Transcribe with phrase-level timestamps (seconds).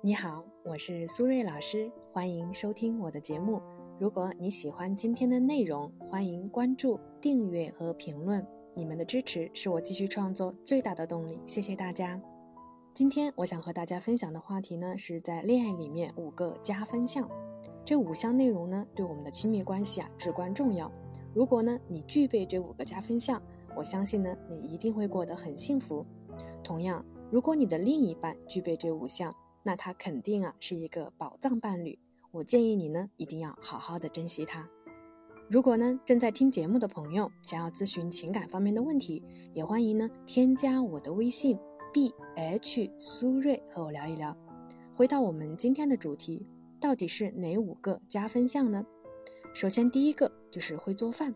[0.00, 3.60] 你好，我是苏瑞老师，欢迎收听我的节目。
[3.98, 8.46] 如果你喜欢今天的内容，欢迎关注、订阅和评论。
[8.76, 12.22] 你们的支持是我继续创作最大的动力，谢谢大家。
[12.94, 17.28] 今天我想和大家分享的话题呢，是在恋爱里面五个加分项。
[17.84, 20.92] 这五项内容呢，对我们的亲密关系啊至关重要。
[21.34, 23.42] 如果呢你具备这五个加分项，
[23.76, 26.06] 我相信呢你一定会过得很幸福。
[26.62, 29.34] 同样，如果你的另一半具备这五项，
[29.68, 31.98] 那他肯定啊是一个宝藏伴侣，
[32.30, 34.66] 我建议你呢一定要好好的珍惜他。
[35.46, 39.22] 如果呢正在听节目的朋友想要咨询情感方面的问题，
[39.52, 41.58] 也欢迎呢添加我的微信
[41.92, 44.34] b h 苏瑞和我聊一聊。
[44.94, 46.46] 回到我们今天的主题，
[46.80, 48.86] 到底是哪五个加分项呢？
[49.52, 51.34] 首先第一个就是会做饭，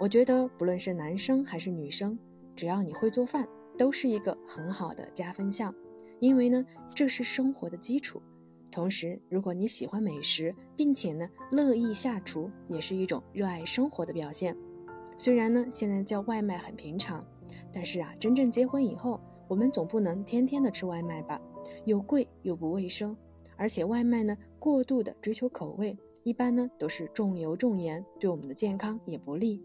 [0.00, 2.18] 我觉得不论是男生还是女生，
[2.56, 3.46] 只要你会做饭，
[3.76, 5.74] 都是一个很好的加分项。
[6.20, 6.64] 因为呢，
[6.94, 8.22] 这是生活的基础。
[8.70, 14.56] 同时，如果你喜欢美食，并且呢乐意下厨，也是一种热爱生活的表现。
[15.16, 17.26] 虽然呢现在叫外卖很平常，
[17.72, 21.40] 但是啊，真正结婚以后，我们总不能天天的吃外卖吧？
[21.86, 23.16] 又贵又不卫生，
[23.56, 29.62] 而且外卖呢过度的追求口味，一般呢都是重油重盐，对我们的健康也不利。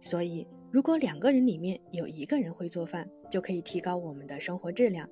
[0.00, 5.08] 所以，如果两个人里面有一个人会做饭，就可以提高我们的生活质量。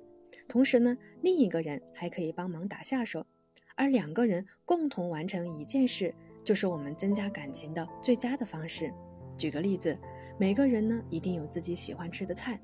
[0.47, 3.25] 同时呢，另一个人还可以帮忙打下手，
[3.75, 8.93] 而两个人共同完成一件事，就是我们增加感情的最佳的方式。
[9.37, 9.97] 举个例子，
[10.39, 12.59] 每个人呢一定有自己喜欢吃的菜，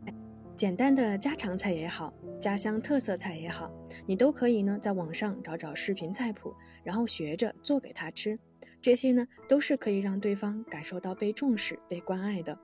[0.56, 3.70] 简单的家常菜也好，家乡特色菜也好，
[4.08, 6.54] 你都可以呢在网上找找视频菜谱，
[6.84, 8.40] 然后学着做给他吃。
[8.82, 12.58] 这些呢都是可以让对方感受到被重视、被关爱的。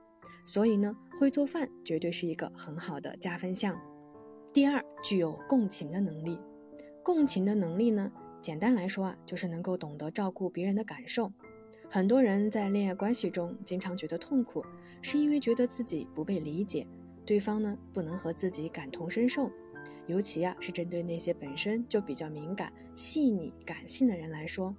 [0.44, 3.80] 所以呢，会做饭绝对是一个很好的加分项。
[4.52, 6.36] 第二，具有共情的能力。
[7.04, 11.32] 共情的能力呢，简单来说啊，就是能够懂得照顾别人的感受。
[11.88, 14.64] 很多人在恋爱关系中经常觉得痛苦，
[15.02, 16.84] 是因为觉得自己不被理解，
[17.24, 19.48] 对方呢不能和自己感同身受。
[20.08, 24.74] 尤其啊，是针对那些本身就比较敏感、细腻、感性的人来说，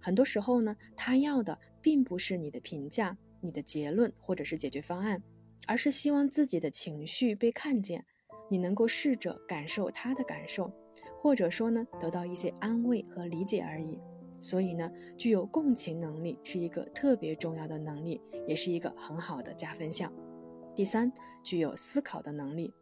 [0.00, 5.22] 很多时候呢，他要的并不是你的评价、你的结论或者是解决方案，
[5.68, 8.04] 而是希望自己的情绪被看见。
[8.48, 10.72] 你能够试着感受他的感受，
[11.18, 13.98] 或者说呢，得到一些安慰和理解而已。
[14.40, 20.12] 所以呢，具有共情能力是一个特别重要的能力，也是一个很好的加分项。
[20.74, 21.12] 第三，
[21.44, 22.74] 具有思考的能力。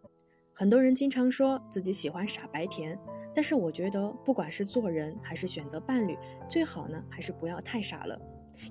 [0.54, 2.98] 很多人经常说自己喜欢傻白甜，
[3.34, 6.16] 但是我觉得，不管是做人还是选择伴侣，
[6.48, 8.20] 最好呢还是不要太傻了。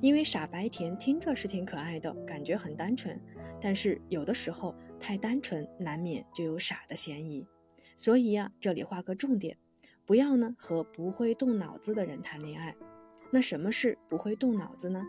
[0.01, 3.19] 因为傻白甜听着是挺可爱的，感觉很单纯，
[3.61, 7.47] 但是有的时候太单纯，难免就有傻的嫌疑。
[7.95, 9.57] 所以呀，这里画个重点，
[10.05, 12.75] 不要呢和不会动脑子的人谈恋爱。
[13.31, 15.03] 那什么是不会动脑子呢？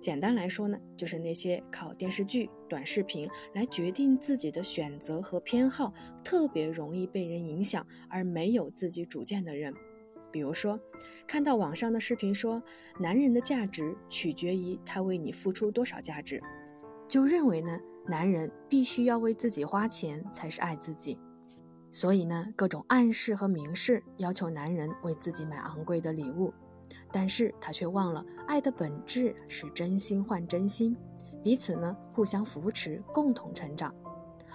[0.00, 5.94] 简单来说呢，就是那些靠电视剧、短视频来决定自己的选择和偏好，
[6.24, 9.72] 特别容易被人影响而没有自己主见的人。
[10.32, 10.80] 比如说，
[11.26, 12.62] 看到网上的视频说，
[12.98, 16.42] 男人的价值取决于他为你付出多少价值，
[17.06, 17.78] 就认为呢，
[18.08, 21.20] 男人必须要为自己花钱才是爱自己，
[21.90, 26.52] 所以呢，各种暗示和明示要求男人为自己买昂贵的礼物，
[27.12, 30.96] 但是他却忘了，爱的本质是真心换真心，
[31.42, 33.94] 彼此呢互相扶持，共同成长。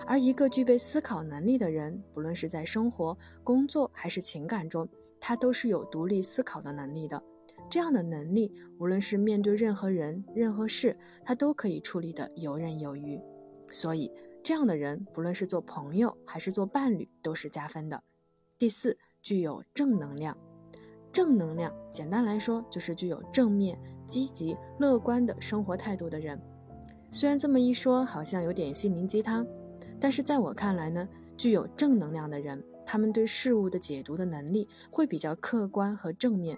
[0.05, 4.87] 而一个具备思考能力的人，不论是在生活、工作还是情感中，
[5.27, 7.21] 他都是有独立思考的能力的。
[7.69, 13.19] 这样的能力，无论是面对任何人、任何事，他都可以处理得游刃有余。
[13.69, 14.09] 所以，
[14.41, 18.01] 这样的人，不论是做朋友还是做伴侣，都是加分的。
[18.57, 20.37] 第四，具有正能量。
[21.11, 26.41] 正能量，简单来说，就是具有正面、积极、乐观的生活态度的人。
[27.11, 29.45] 虽然这么一说，好像有点心灵鸡汤。
[29.99, 31.05] 但是在我看来呢，
[31.35, 36.57] 具有正能量的人，他们对事物的解读的能力会比较客观和正面，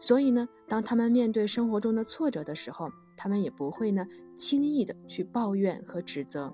[0.00, 4.04] 所以呢，当他们面对生活中的挫折的时候，他们也不会呢
[4.34, 6.52] 轻易的去抱怨和指责，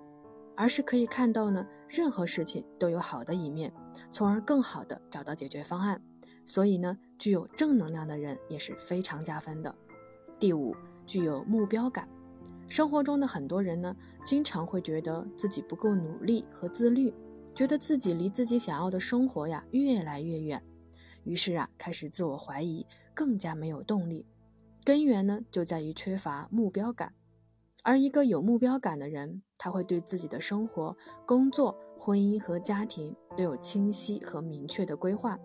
[0.54, 3.72] 而是可以看到呢，任何事情都有好的一面，
[4.10, 6.02] 从而更好的找到解决方案。
[6.44, 9.74] 所以呢，具有正能量的人也是非常加分的。
[10.38, 10.76] 第五，
[11.06, 12.06] 具有目标感。
[12.68, 17.12] 生活中的很多人呢，经常会觉得自己不够努力和自律，
[17.54, 20.62] 觉得自己离自己想要的生活呀越来越远，
[21.22, 22.84] 于是啊，开始自我怀疑，
[23.14, 24.26] 更加没有动力。
[24.84, 27.14] 根源呢，就在于缺乏目标感。
[27.84, 30.96] 而一个有目标感的人，他会对自己的生活、
[31.26, 35.38] 工作、婚姻和家庭都有清晰和明确的规划。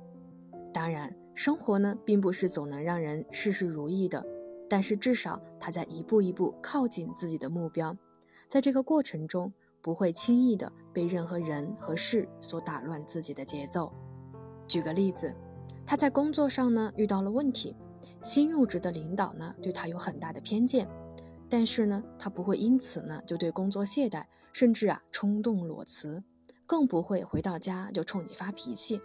[0.74, 4.26] 当然，生活呢并不是总能让人事事如意的，
[4.68, 7.96] 但是至少他在一步一步靠近自己的目标，
[8.48, 13.92] 在这个过程中不会轻易的被任何人和事所打乱自己的节奏。
[14.68, 15.36] 举个例子，
[15.86, 17.76] 他在工作上呢遇到了问题，
[18.22, 20.88] 新入职的领导呢对他有很大的偏见，
[21.50, 26.24] 但是呢他不会因此呢就对工作懈怠，甚至啊冲动裸辞，
[26.68, 29.02] 更不会回到家就冲你发脾气。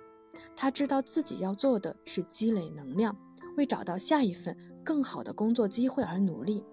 [0.57, 3.17] 他知道自己要做的是积累能量，
[3.57, 6.65] 为找到下一份更好的工作机会而努力。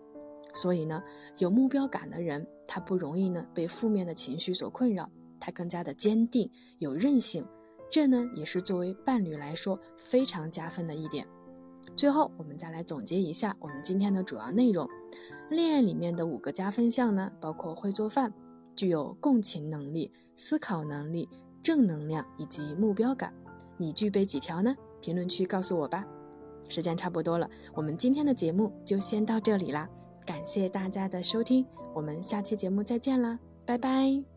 [0.54, 1.02] 所以呢，
[1.38, 5.10] 有目标感的人，他不容易呢被负面的情绪所困扰，
[5.40, 6.50] 他更加的坚定、
[6.80, 7.46] 有韧性。
[7.90, 11.28] 这呢，也是作为伴侣来说非常加分的一点。
[11.96, 14.88] 最后，我们再来总结一下我们今天的主要内容。
[15.50, 18.34] 恋爱里面的五个加分项呢，包括会做饭、
[18.76, 21.28] 具有共情能力、思考能力、
[21.62, 23.34] 正能量以及目标感。
[23.78, 24.76] 你具备几条呢？
[25.02, 26.06] 评论区告诉我吧。
[26.70, 29.90] 时间差不多了，我们今天的节目就先到这里啦。
[30.32, 34.31] 感谢大家的收听，我们下期节目再见了，拜拜。